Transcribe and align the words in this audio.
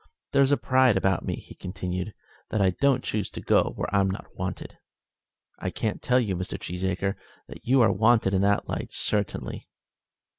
"There's 0.31 0.51
a 0.51 0.57
pride 0.57 0.97
about 0.97 1.23
me," 1.25 1.35
he 1.35 1.53
continued, 1.53 2.15
"that 2.49 2.59
I 2.59 2.71
don't 2.71 3.03
choose 3.03 3.29
to 3.29 3.39
go 3.39 3.73
where 3.75 3.87
I'm 3.95 4.09
not 4.09 4.35
wanted." 4.35 4.79
"I 5.59 5.69
can't 5.69 6.01
tell 6.01 6.19
you, 6.19 6.35
Mr. 6.35 6.57
Cheesacre, 6.59 7.13
that 7.47 7.67
you 7.67 7.81
are 7.81 7.91
wanted 7.91 8.33
in 8.33 8.41
that 8.41 8.67
light, 8.67 8.91
certainly." 8.91 9.67